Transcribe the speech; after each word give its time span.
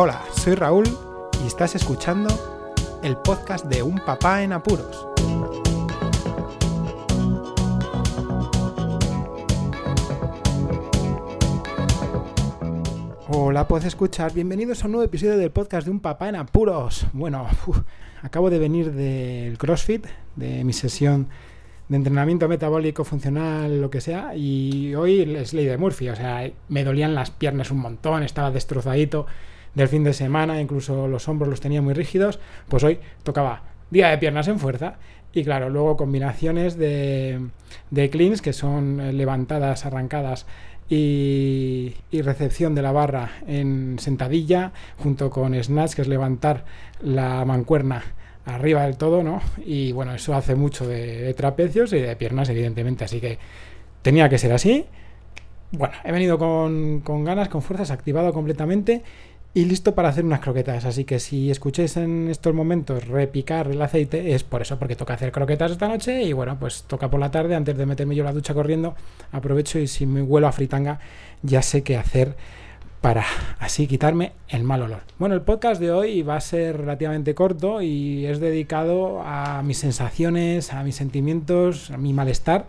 Hola, 0.00 0.22
soy 0.30 0.54
Raúl 0.54 0.86
y 1.42 1.48
estás 1.48 1.74
escuchando 1.74 2.28
el 3.02 3.16
podcast 3.16 3.64
de 3.64 3.82
Un 3.82 3.96
Papá 3.98 4.44
en 4.44 4.52
Apuros. 4.52 5.08
Hola, 13.26 13.66
puedes 13.66 13.86
escuchar. 13.86 14.32
Bienvenidos 14.32 14.84
a 14.84 14.86
un 14.86 14.92
nuevo 14.92 15.04
episodio 15.04 15.36
del 15.36 15.50
podcast 15.50 15.84
de 15.84 15.90
Un 15.90 15.98
Papá 15.98 16.28
en 16.28 16.36
Apuros. 16.36 17.08
Bueno, 17.12 17.48
acabo 18.22 18.50
de 18.50 18.60
venir 18.60 18.92
del 18.92 19.58
CrossFit, 19.58 20.06
de 20.36 20.62
mi 20.62 20.74
sesión 20.74 21.26
de 21.88 21.96
entrenamiento 21.96 22.46
metabólico 22.46 23.02
funcional, 23.02 23.80
lo 23.80 23.90
que 23.90 24.00
sea, 24.00 24.36
y 24.36 24.94
hoy 24.94 25.22
es 25.22 25.52
ley 25.54 25.64
de 25.64 25.76
Murphy, 25.76 26.10
o 26.10 26.14
sea, 26.14 26.48
me 26.68 26.84
dolían 26.84 27.16
las 27.16 27.32
piernas 27.32 27.72
un 27.72 27.78
montón, 27.78 28.22
estaba 28.22 28.52
destrozadito 28.52 29.26
del 29.74 29.88
fin 29.88 30.04
de 30.04 30.12
semana, 30.12 30.60
incluso 30.60 31.08
los 31.08 31.28
hombros 31.28 31.48
los 31.48 31.60
tenía 31.60 31.82
muy 31.82 31.94
rígidos, 31.94 32.38
pues 32.68 32.84
hoy 32.84 33.00
tocaba 33.22 33.62
día 33.90 34.08
de 34.08 34.18
piernas 34.18 34.48
en 34.48 34.58
fuerza, 34.58 34.96
y 35.32 35.44
claro, 35.44 35.68
luego 35.68 35.96
combinaciones 35.96 36.76
de, 36.76 37.40
de 37.90 38.10
cleans, 38.10 38.42
que 38.42 38.52
son 38.52 39.16
levantadas, 39.16 39.84
arrancadas 39.84 40.46
y, 40.88 41.94
y, 42.10 42.22
recepción 42.22 42.74
de 42.74 42.82
la 42.82 42.92
barra 42.92 43.32
en 43.46 43.98
sentadilla, 43.98 44.72
junto 44.96 45.28
con 45.30 45.54
snatch, 45.62 45.94
que 45.94 46.02
es 46.02 46.08
levantar 46.08 46.64
la 47.02 47.44
mancuerna 47.44 48.02
arriba 48.46 48.84
del 48.84 48.96
todo, 48.96 49.22
¿no? 49.22 49.42
Y 49.64 49.92
bueno, 49.92 50.14
eso 50.14 50.34
hace 50.34 50.54
mucho 50.54 50.86
de, 50.86 51.22
de, 51.22 51.34
trapecios 51.34 51.92
y 51.92 51.98
de 51.98 52.16
piernas, 52.16 52.48
evidentemente, 52.48 53.04
así 53.04 53.20
que 53.20 53.38
tenía 54.00 54.30
que 54.30 54.38
ser 54.38 54.52
así. 54.52 54.86
Bueno, 55.70 55.94
he 56.02 56.12
venido 56.12 56.38
con, 56.38 57.00
con 57.00 57.24
ganas, 57.24 57.50
con 57.50 57.60
fuerzas, 57.60 57.90
activado 57.90 58.32
completamente 58.32 59.02
y 59.54 59.64
listo 59.64 59.94
para 59.94 60.08
hacer 60.08 60.24
unas 60.24 60.40
croquetas. 60.40 60.84
Así 60.84 61.04
que 61.04 61.18
si 61.18 61.50
escucháis 61.50 61.96
en 61.96 62.28
estos 62.28 62.54
momentos 62.54 63.06
repicar 63.08 63.68
el 63.68 63.80
aceite, 63.82 64.34
es 64.34 64.44
por 64.44 64.62
eso, 64.62 64.78
porque 64.78 64.96
toca 64.96 65.14
hacer 65.14 65.32
croquetas 65.32 65.72
esta 65.72 65.88
noche 65.88 66.22
y 66.22 66.32
bueno, 66.32 66.56
pues 66.58 66.84
toca 66.84 67.10
por 67.10 67.20
la 67.20 67.30
tarde, 67.30 67.54
antes 67.54 67.76
de 67.76 67.86
meterme 67.86 68.14
yo 68.14 68.24
la 68.24 68.32
ducha 68.32 68.54
corriendo, 68.54 68.94
aprovecho 69.32 69.78
y 69.78 69.86
si 69.86 70.06
me 70.06 70.22
huelo 70.22 70.46
a 70.48 70.52
fritanga, 70.52 71.00
ya 71.42 71.62
sé 71.62 71.82
qué 71.82 71.96
hacer 71.96 72.36
para 73.00 73.24
así 73.58 73.86
quitarme 73.86 74.32
el 74.48 74.64
mal 74.64 74.82
olor. 74.82 75.02
Bueno, 75.18 75.34
el 75.34 75.42
podcast 75.42 75.80
de 75.80 75.92
hoy 75.92 76.22
va 76.22 76.36
a 76.36 76.40
ser 76.40 76.78
relativamente 76.78 77.34
corto 77.34 77.80
y 77.82 78.26
es 78.26 78.40
dedicado 78.40 79.22
a 79.22 79.62
mis 79.62 79.78
sensaciones, 79.78 80.72
a 80.72 80.82
mis 80.82 80.96
sentimientos, 80.96 81.90
a 81.90 81.96
mi 81.96 82.12
malestar 82.12 82.66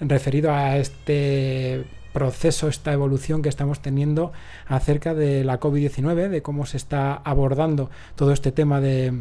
referido 0.00 0.52
a 0.52 0.76
este 0.76 1.84
proceso, 2.12 2.68
esta 2.68 2.92
evolución 2.92 3.42
que 3.42 3.50
estamos 3.50 3.80
teniendo 3.80 4.32
acerca 4.66 5.14
de 5.14 5.44
la 5.44 5.60
COVID-19, 5.60 6.28
de 6.28 6.42
cómo 6.42 6.64
se 6.64 6.78
está 6.78 7.12
abordando 7.12 7.90
todo 8.14 8.32
este 8.32 8.52
tema 8.52 8.80
de, 8.80 9.12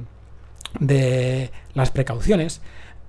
de 0.79 1.51
las 1.73 1.91
precauciones 1.91 2.61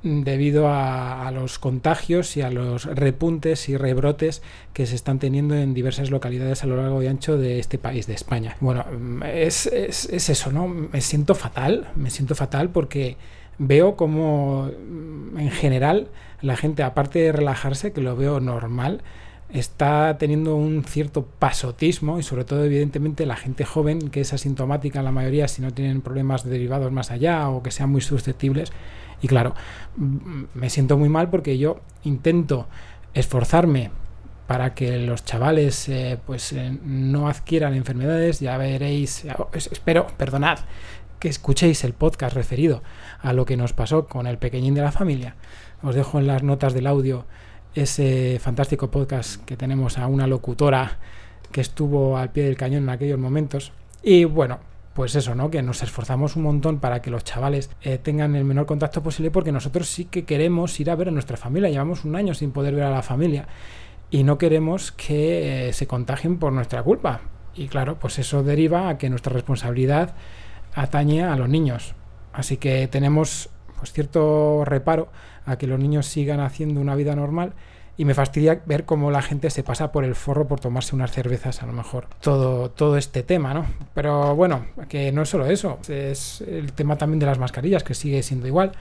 debido 0.07 0.69
a, 0.69 1.31
los 1.33 1.59
contagios 1.59 2.37
y 2.37 2.43
a 2.43 2.51
los 2.51 2.85
repuntes 2.85 3.69
y 3.69 3.77
rebrotes 3.77 4.43
que 4.73 4.87
se 4.87 4.95
están 4.95 5.19
teniendo 5.19 5.55
en 5.55 5.75
diversas 5.75 6.11
localidades 6.11 6.63
a 6.63 6.67
lo 6.67 6.77
largo 6.77 7.03
y 7.03 7.09
ancho 7.09 7.37
de 7.37 7.59
este 7.59 7.79
país, 7.79 8.07
de 8.07 8.15
España. 8.15 8.57
Bueno, 8.61 8.85
es, 9.25 9.67
es, 9.67 10.07
es 10.07 10.29
eso, 10.29 10.53
¿no? 10.53 10.69
Me 10.69 11.01
siento 11.01 11.35
fatal, 11.35 11.89
me 11.97 12.11
siento 12.11 12.35
fatal 12.35 12.71
porque 12.71 13.17
veo 13.59 13.97
como 13.97 14.71
en 15.37 15.51
general 15.51 16.09
la 16.41 16.57
gente, 16.57 16.83
aparte 16.83 17.19
de 17.19 17.33
relajarse, 17.33 17.93
que 17.93 18.01
lo 18.01 18.15
veo 18.15 18.39
normal, 18.41 19.03
está 19.49 20.17
teniendo 20.19 20.57
un 20.57 20.85
cierto 20.85 21.27
pasotismo 21.39 22.19
y 22.19 22.23
sobre 22.23 22.45
todo 22.45 22.65
evidentemente 22.65 23.27
la 23.27 23.37
gente 23.37 23.65
joven 23.65 24.11
que 24.11 24.21
es 24.21 24.33
asintomática 24.33 25.03
la 25.03 25.13
mayoría 25.13 25.47
si 25.47 25.63
no 25.63 25.73
tienen 25.73 26.03
problemas 26.03 26.45
derivados 26.45 26.91
más 26.91 27.13
allá 27.13 27.49
o 27.49 27.63
que 27.63 27.71
sean 27.71 27.91
muy 27.91 28.01
susceptibles 28.01 28.73
y 29.21 29.29
claro 29.29 29.55
me 29.97 30.71
siento 30.71 30.97
muy 30.97 31.09
mal 31.09 31.31
porque 31.31 31.59
yo 31.59 31.81
intento 32.05 32.67
esforzarme 33.15 33.91
para 34.47 34.75
que 34.75 34.99
los 34.99 35.25
chavales 35.25 35.89
eh, 35.89 36.19
pues 36.25 36.53
eh, 36.53 36.79
no 36.83 37.29
adquieran 37.29 37.75
enfermedades 37.75 38.41
ya 38.41 38.57
veréis 38.59 39.27
espero 39.53 40.07
perdonad 40.17 40.59
que 41.19 41.29
escuchéis 41.29 41.83
el 41.85 41.95
podcast 41.95 42.37
referido 42.37 42.83
a 43.21 43.33
lo 43.33 43.45
que 43.47 43.57
nos 43.57 43.73
pasó 43.73 44.07
con 44.07 44.27
el 44.27 44.39
pequeñín 44.39 44.75
de 44.75 44.83
la 44.83 44.93
familia 44.93 45.35
os 45.83 45.95
dejo 45.95 46.19
en 46.19 46.27
las 46.27 46.43
notas 46.43 46.75
del 46.75 46.87
audio 46.87 47.27
ese 47.75 48.39
fantástico 48.41 48.91
podcast 48.91 49.45
que 49.45 49.57
tenemos 49.57 49.99
a 49.99 50.07
una 50.07 50.27
locutora 50.27 50.99
que 51.53 51.61
estuvo 51.61 52.17
al 52.17 52.31
pie 52.31 52.45
del 52.45 52.57
cañón 52.57 52.85
en 52.85 52.89
aquellos 52.89 53.19
momentos. 53.19 53.73
Y 54.03 54.25
bueno, 54.25 54.59
pues 54.97 55.15
eso, 55.15 55.35
¿no? 55.35 55.51
Que 55.51 55.61
nos 55.61 55.83
esforzamos 55.83 56.37
un 56.37 56.45
montón 56.45 56.81
para 56.81 57.03
que 57.03 57.11
los 57.11 57.23
chavales 57.23 57.69
eh, 57.83 57.99
tengan 57.99 58.35
el 58.35 58.45
menor 58.45 58.65
contacto 58.65 59.03
posible 59.03 59.31
porque 59.31 59.53
nosotros 59.53 59.89
sí 59.89 60.07
que 60.07 60.25
queremos 60.25 60.81
ir 60.81 60.91
a 60.91 60.95
ver 60.95 61.09
a 61.09 61.11
nuestra 61.11 61.37
familia. 61.37 61.69
Llevamos 61.69 62.07
un 62.07 62.17
año 62.17 62.33
sin 62.33 62.51
poder 62.51 62.75
ver 62.75 62.85
a 62.85 62.91
la 62.91 63.03
familia 63.03 63.47
y 64.11 64.25
no 64.25 64.39
queremos 64.39 64.93
que 64.93 65.69
eh, 65.69 65.73
se 65.75 65.87
contagien 65.87 66.39
por 66.39 66.51
nuestra 66.55 66.83
culpa. 66.83 67.21
Y 67.55 67.69
claro, 67.69 67.99
pues 67.99 68.19
eso 68.19 68.43
deriva 68.43 68.89
a 68.89 68.97
que 68.97 69.11
nuestra 69.11 69.35
responsabilidad 69.35 70.15
atañe 70.75 71.25
a 71.25 71.37
los 71.37 71.51
niños. 71.51 71.95
Así 72.33 72.57
que 72.57 72.89
tenemos 72.89 73.51
pues 73.79 73.93
cierto 73.93 74.65
reparo 74.65 75.09
a 75.45 75.59
que 75.59 75.67
los 75.67 75.79
niños 75.79 76.07
sigan 76.07 76.41
haciendo 76.41 76.81
una 76.81 76.95
vida 76.95 77.15
normal 77.15 77.53
y 77.97 78.05
me 78.05 78.15
fastidia 78.15 78.61
ver 78.67 78.85
cómo 78.85 79.11
la 79.11 79.23
gente 79.23 79.51
se 79.51 79.63
pasa 79.63 79.91
por 79.91 80.05
el 80.05 80.15
forro 80.15 80.47
por 80.47 80.61
tomarse 80.61 80.95
unas 80.95 81.13
cervezas, 81.13 81.63
a 81.63 81.67
lo 81.67 81.73
mejor. 81.73 82.07
Todo, 82.21 82.71
todo 82.71 82.97
este 82.97 83.23
tema, 83.23 83.55
¿no? 83.55 83.67
Pero 83.95 84.37
bueno, 84.37 84.67
que 84.89 85.13
no 85.13 85.23
es 85.23 85.29
solo 85.29 85.47
eso, 85.47 85.79
es 85.89 86.43
el 86.43 86.73
tema 86.73 86.99
también 86.99 87.19
de 87.21 87.27
las 87.27 87.39
mascarillas, 87.39 87.83
que 87.85 87.95
sigue 87.95 88.23
siendo 88.23 88.47
igual. 88.47 88.73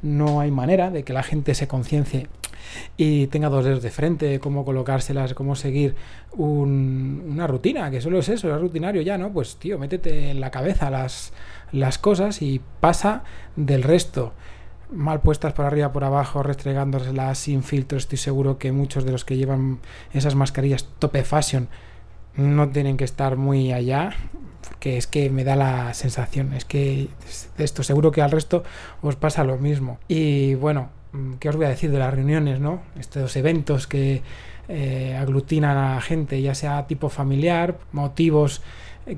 No 0.00 0.40
hay 0.40 0.50
manera 0.50 0.90
de 0.90 1.04
que 1.04 1.12
la 1.12 1.22
gente 1.22 1.54
se 1.54 1.68
conciencie 1.68 2.28
y 2.96 3.26
tenga 3.26 3.50
dos 3.50 3.64
dedos 3.64 3.82
de 3.82 3.90
frente, 3.90 4.40
cómo 4.40 4.64
colocárselas, 4.64 5.34
cómo 5.34 5.54
seguir 5.54 5.94
un, 6.32 7.24
una 7.28 7.46
rutina, 7.46 7.90
que 7.90 8.00
solo 8.00 8.18
es 8.18 8.28
eso, 8.30 8.54
es 8.54 8.60
rutinario 8.60 9.02
ya, 9.02 9.18
¿no? 9.18 9.32
Pues 9.32 9.56
tío, 9.56 9.78
métete 9.78 10.30
en 10.30 10.40
la 10.40 10.50
cabeza 10.50 10.90
las, 10.90 11.32
las 11.72 11.98
cosas 11.98 12.40
y 12.40 12.60
pasa 12.80 13.24
del 13.56 13.82
resto 13.82 14.32
mal 14.92 15.20
puestas 15.20 15.52
por 15.52 15.64
arriba, 15.64 15.92
por 15.92 16.04
abajo, 16.04 16.42
restregándoselas 16.42 17.38
sin 17.38 17.62
filtro. 17.62 17.98
Estoy 17.98 18.18
seguro 18.18 18.58
que 18.58 18.72
muchos 18.72 19.04
de 19.04 19.12
los 19.12 19.24
que 19.24 19.36
llevan 19.36 19.78
esas 20.12 20.34
mascarillas 20.34 20.88
tope 20.98 21.24
fashion 21.24 21.68
no 22.36 22.68
tienen 22.70 22.96
que 22.96 23.04
estar 23.04 23.36
muy 23.36 23.72
allá, 23.72 24.14
porque 24.66 24.96
es 24.96 25.06
que 25.06 25.30
me 25.30 25.44
da 25.44 25.56
la 25.56 25.94
sensación, 25.94 26.52
es 26.54 26.64
que 26.64 27.08
esto 27.58 27.82
seguro 27.82 28.10
que 28.10 28.22
al 28.22 28.30
resto 28.30 28.64
os 29.02 29.16
pasa 29.16 29.44
lo 29.44 29.58
mismo. 29.58 29.98
Y 30.08 30.54
bueno, 30.54 30.88
¿qué 31.40 31.48
os 31.48 31.56
voy 31.56 31.66
a 31.66 31.70
decir 31.70 31.90
de 31.90 31.98
las 31.98 32.14
reuniones, 32.14 32.60
no? 32.60 32.80
Estos 32.98 33.36
eventos 33.36 33.86
que 33.86 34.22
eh, 34.68 35.16
aglutinan 35.20 35.76
a 35.76 36.00
gente, 36.00 36.40
ya 36.40 36.54
sea 36.54 36.86
tipo 36.86 37.08
familiar, 37.08 37.78
motivos 37.92 38.62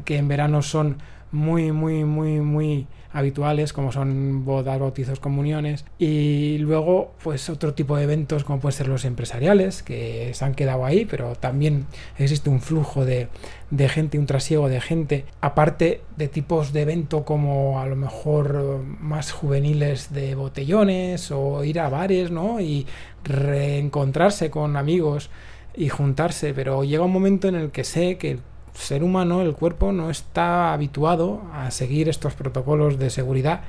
que 0.04 0.16
en 0.16 0.28
verano 0.28 0.62
son 0.62 0.98
muy, 1.34 1.72
muy, 1.72 2.04
muy, 2.04 2.40
muy 2.40 2.86
habituales 3.14 3.72
como 3.72 3.92
son 3.92 4.44
bodas, 4.44 4.78
bautizos, 4.78 5.20
comuniones. 5.20 5.84
Y 5.98 6.58
luego 6.58 7.12
pues 7.22 7.48
otro 7.48 7.72
tipo 7.72 7.96
de 7.96 8.04
eventos 8.04 8.44
como 8.44 8.60
pueden 8.60 8.76
ser 8.76 8.88
los 8.88 9.04
empresariales 9.04 9.82
que 9.82 10.32
se 10.34 10.44
han 10.44 10.54
quedado 10.54 10.84
ahí 10.84 11.04
pero 11.04 11.34
también 11.36 11.86
existe 12.18 12.50
un 12.50 12.60
flujo 12.60 13.04
de, 13.04 13.28
de 13.70 13.88
gente, 13.88 14.18
un 14.18 14.26
trasiego 14.26 14.68
de 14.68 14.80
gente. 14.80 15.24
Aparte 15.40 16.00
de 16.16 16.28
tipos 16.28 16.72
de 16.72 16.82
evento 16.82 17.24
como 17.24 17.80
a 17.80 17.86
lo 17.86 17.96
mejor 17.96 18.82
más 19.00 19.30
juveniles 19.32 20.12
de 20.12 20.34
botellones 20.34 21.30
o 21.30 21.62
ir 21.64 21.78
a 21.80 21.88
bares 21.88 22.32
¿no? 22.32 22.60
y 22.60 22.86
reencontrarse 23.22 24.50
con 24.50 24.76
amigos 24.76 25.30
y 25.76 25.88
juntarse. 25.88 26.52
Pero 26.52 26.82
llega 26.82 27.04
un 27.04 27.12
momento 27.12 27.46
en 27.46 27.54
el 27.54 27.70
que 27.70 27.84
sé 27.84 28.18
que 28.18 28.38
ser 28.74 29.02
humano, 29.02 29.42
el 29.42 29.54
cuerpo, 29.54 29.92
no 29.92 30.10
está 30.10 30.72
habituado 30.72 31.42
a 31.52 31.70
seguir 31.70 32.08
estos 32.08 32.34
protocolos 32.34 32.98
de 32.98 33.10
seguridad. 33.10 33.62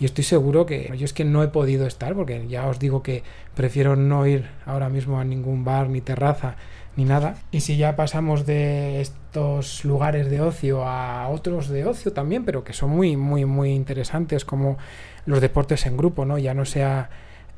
Y 0.00 0.04
estoy 0.04 0.24
seguro 0.24 0.64
que 0.64 0.92
yo 0.96 1.04
es 1.04 1.12
que 1.12 1.24
no 1.24 1.42
he 1.42 1.48
podido 1.48 1.86
estar, 1.86 2.14
porque 2.14 2.46
ya 2.48 2.66
os 2.66 2.78
digo 2.78 3.02
que 3.02 3.24
prefiero 3.54 3.96
no 3.96 4.26
ir 4.26 4.48
ahora 4.64 4.88
mismo 4.88 5.18
a 5.18 5.24
ningún 5.24 5.64
bar, 5.64 5.88
ni 5.88 6.00
terraza, 6.00 6.54
ni 6.96 7.04
nada. 7.04 7.36
Y 7.50 7.60
si 7.60 7.76
ya 7.76 7.96
pasamos 7.96 8.46
de 8.46 9.00
estos 9.00 9.84
lugares 9.84 10.30
de 10.30 10.40
ocio 10.40 10.84
a 10.84 11.28
otros 11.28 11.68
de 11.68 11.84
ocio 11.84 12.12
también, 12.12 12.44
pero 12.44 12.62
que 12.62 12.72
son 12.72 12.90
muy, 12.90 13.16
muy, 13.16 13.44
muy 13.44 13.70
interesantes, 13.72 14.44
como 14.44 14.78
los 15.26 15.40
deportes 15.40 15.84
en 15.86 15.96
grupo, 15.96 16.24
¿no? 16.24 16.38
Ya 16.38 16.54
no 16.54 16.64
sea 16.64 17.10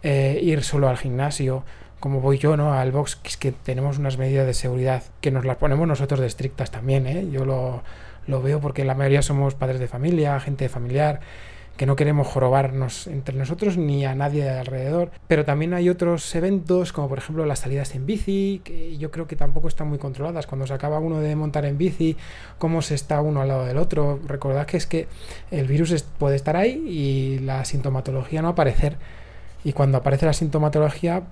eh, 0.03 0.41
ir 0.43 0.62
solo 0.62 0.88
al 0.88 0.97
gimnasio 0.97 1.65
como 2.00 2.20
voy 2.20 2.38
yo, 2.38 2.56
¿no? 2.56 2.73
Al 2.73 2.93
box, 2.93 3.17
que 3.17 3.29
es 3.29 3.37
que 3.37 3.52
tenemos 3.52 3.99
unas 3.99 4.19
medidas 4.19 4.47
de 4.47 4.55
seguridad 4.55 5.02
que 5.20 5.31
nos 5.31 5.44
las 5.44 5.58
ponemos 5.58 5.87
nosotros 5.87 6.20
de 6.20 6.26
estrictas 6.26 6.70
también, 6.70 7.06
¿eh? 7.06 7.29
Yo 7.31 7.44
lo, 7.44 7.82
lo 8.26 8.43
veo 8.43 8.61
porque 8.61 8.85
la 8.85 8.94
mayoría 8.94 9.23
somos 9.23 9.55
padres 9.55 9.81
de 9.81 9.87
familia, 9.87 10.41
gente 10.41 10.69
familiar, 10.69 11.20
que 11.76 11.87
no 11.87 11.97
queremos 11.97 12.26
jorobarnos 12.26 13.06
entre 13.06 13.37
nosotros 13.37 13.79
ni 13.79 14.05
a 14.05 14.14
nadie 14.14 14.49
alrededor. 14.50 15.11
Pero 15.29 15.47
también 15.47 15.73
hay 15.73 15.88
otros 15.88 16.35
eventos, 16.35 16.93
como 16.93 17.08
por 17.08 17.19
ejemplo 17.19 17.47
las 17.47 17.61
salidas 17.61 17.94
en 17.94 18.05
bici, 18.05 18.61
que 18.64 18.99
yo 18.99 19.11
creo 19.11 19.26
que 19.26 19.37
tampoco 19.37 19.69
están 19.69 19.88
muy 19.88 19.99
controladas. 19.99 20.46
Cuando 20.46 20.67
se 20.67 20.75
acaba 20.75 20.99
uno 20.99 21.20
de 21.20 21.35
montar 21.37 21.64
en 21.64 21.79
bici, 21.79 22.19
cómo 22.58 22.82
se 22.82 22.94
está 22.94 23.23
uno 23.23 23.41
al 23.41 23.49
lado 23.49 23.64
del 23.64 23.79
otro. 23.79 24.20
Recordad 24.26 24.67
que 24.67 24.76
es 24.76 24.87
que 24.87 25.08
el 25.50 25.67
virus 25.67 26.03
puede 26.19 26.37
estar 26.37 26.56
ahí 26.56 26.85
y 26.87 27.38
la 27.38 27.64
sintomatología 27.64 28.43
no 28.43 28.49
aparecer. 28.49 28.99
Y 29.64 29.73
cuando 29.73 29.96
aparece 29.99 30.26
la 30.26 30.32
sintomatología, 30.35 31.23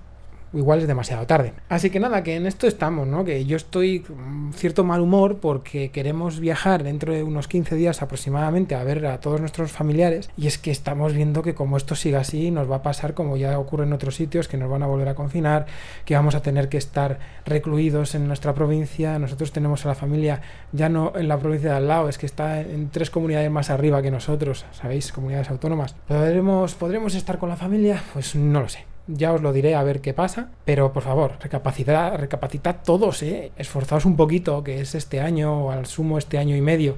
igual 0.53 0.79
es 0.79 0.87
demasiado 0.87 1.25
tarde. 1.25 1.53
Así 1.69 1.89
que 1.89 1.99
nada, 1.99 2.23
que 2.23 2.35
en 2.35 2.45
esto 2.45 2.67
estamos, 2.67 3.07
¿no? 3.07 3.23
Que 3.23 3.45
yo 3.45 3.57
estoy 3.57 4.01
con 4.01 4.51
cierto 4.53 4.83
mal 4.83 5.01
humor 5.01 5.37
porque 5.37 5.91
queremos 5.91 6.39
viajar 6.39 6.83
dentro 6.83 7.13
de 7.13 7.23
unos 7.23 7.47
15 7.47 7.75
días 7.75 8.01
aproximadamente 8.01 8.75
a 8.75 8.83
ver 8.83 9.05
a 9.05 9.19
todos 9.19 9.39
nuestros 9.39 9.71
familiares 9.71 10.29
y 10.37 10.47
es 10.47 10.57
que 10.57 10.71
estamos 10.71 11.13
viendo 11.13 11.41
que 11.41 11.53
como 11.53 11.77
esto 11.77 11.95
siga 11.95 12.19
así 12.19 12.51
nos 12.51 12.69
va 12.69 12.77
a 12.77 12.81
pasar 12.81 13.13
como 13.13 13.37
ya 13.37 13.57
ocurre 13.59 13.85
en 13.85 13.93
otros 13.93 14.15
sitios, 14.15 14.47
que 14.47 14.57
nos 14.57 14.69
van 14.69 14.83
a 14.83 14.87
volver 14.87 15.09
a 15.09 15.15
confinar, 15.15 15.65
que 16.05 16.15
vamos 16.15 16.35
a 16.35 16.41
tener 16.41 16.69
que 16.69 16.77
estar 16.77 17.19
recluidos 17.45 18.15
en 18.15 18.27
nuestra 18.27 18.53
provincia. 18.53 19.19
Nosotros 19.19 19.51
tenemos 19.51 19.85
a 19.85 19.89
la 19.89 19.95
familia 19.95 20.41
ya 20.71 20.89
no 20.89 21.13
en 21.15 21.27
la 21.27 21.37
provincia 21.37 21.71
de 21.71 21.77
al 21.77 21.87
lado, 21.87 22.09
es 22.09 22.17
que 22.17 22.25
está 22.25 22.61
en 22.61 22.89
tres 22.89 23.09
comunidades 23.09 23.51
más 23.51 23.69
arriba 23.69 24.01
que 24.01 24.11
nosotros, 24.11 24.65
¿sabéis? 24.71 25.11
Comunidades 25.11 25.49
autónomas. 25.49 25.95
¿Podremos, 26.07 26.75
¿Podremos 26.75 27.15
estar 27.15 27.37
con 27.37 27.49
la 27.49 27.55
familia? 27.55 28.01
Pues 28.13 28.35
no 28.35 28.61
lo 28.61 28.69
sé 28.69 28.88
ya 29.09 29.33
os 29.33 29.41
lo 29.41 29.53
diré 29.53 29.75
a 29.75 29.83
ver 29.83 30.01
qué 30.01 30.13
pasa, 30.13 30.49
pero 30.65 30.93
por 30.93 31.03
favor, 31.03 31.33
recapacitad, 31.41 32.15
recapacitad 32.15 32.77
todos, 32.83 33.23
¿eh? 33.23 33.51
esforzaos 33.57 34.05
un 34.05 34.15
poquito, 34.15 34.63
que 34.63 34.81
es 34.81 34.95
este 34.95 35.19
año 35.19 35.65
o 35.65 35.71
al 35.71 35.85
sumo 35.85 36.17
este 36.17 36.37
año 36.37 36.55
y 36.55 36.61
medio, 36.61 36.97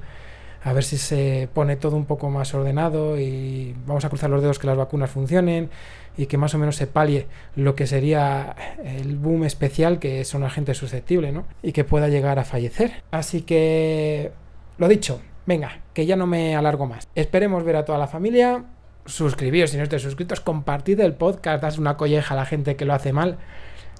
a 0.64 0.72
ver 0.72 0.84
si 0.84 0.96
se 0.96 1.48
pone 1.52 1.76
todo 1.76 1.96
un 1.96 2.04
poco 2.04 2.30
más 2.30 2.54
ordenado 2.54 3.18
y 3.18 3.74
vamos 3.86 4.04
a 4.04 4.08
cruzar 4.08 4.30
los 4.30 4.42
dedos 4.42 4.58
que 4.58 4.66
las 4.66 4.76
vacunas 4.76 5.10
funcionen 5.10 5.70
y 6.16 6.26
que 6.26 6.36
más 6.36 6.54
o 6.54 6.58
menos 6.58 6.76
se 6.76 6.86
palie 6.86 7.26
lo 7.56 7.74
que 7.74 7.86
sería 7.86 8.54
el 8.84 9.16
boom 9.16 9.44
especial 9.44 9.98
que 9.98 10.24
son 10.24 10.44
agentes 10.44 10.76
susceptibles, 10.76 11.32
¿no? 11.32 11.46
Y 11.62 11.72
que 11.72 11.84
pueda 11.84 12.08
llegar 12.08 12.38
a 12.38 12.44
fallecer. 12.44 13.02
Así 13.10 13.42
que, 13.42 14.30
lo 14.78 14.86
dicho, 14.86 15.20
venga, 15.46 15.80
que 15.94 16.06
ya 16.06 16.14
no 16.14 16.26
me 16.26 16.54
alargo 16.54 16.86
más. 16.86 17.08
Esperemos 17.14 17.64
ver 17.64 17.76
a 17.76 17.84
toda 17.84 17.98
la 17.98 18.06
familia 18.06 18.64
suscribíos 19.06 19.70
si 19.70 19.76
no 19.76 19.82
estáis 19.82 20.02
suscritos, 20.02 20.40
compartid 20.40 21.00
el 21.00 21.14
podcast, 21.14 21.62
das 21.62 21.78
una 21.78 21.96
colleja 21.96 22.34
a 22.34 22.36
la 22.36 22.46
gente 22.46 22.76
que 22.76 22.84
lo 22.84 22.94
hace 22.94 23.12
mal 23.12 23.38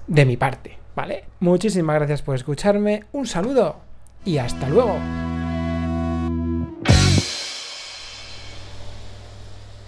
de 0.07 0.25
mi 0.25 0.37
parte, 0.37 0.77
¿vale? 0.95 1.25
Muchísimas 1.39 1.95
gracias 1.95 2.21
por 2.21 2.35
escucharme, 2.35 3.03
un 3.11 3.27
saludo 3.27 3.77
y 4.25 4.37
hasta 4.37 4.69
luego. 4.69 4.97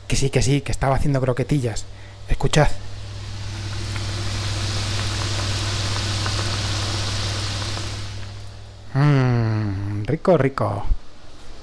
Que 0.07 0.15
sí, 0.15 0.29
que 0.29 0.41
sí, 0.41 0.61
que 0.61 0.71
estaba 0.71 0.95
haciendo 0.95 1.19
croquetillas. 1.19 1.85
Escuchad. 2.29 2.67
Mmm, 8.93 10.03
rico, 10.05 10.37
rico. 10.37 10.85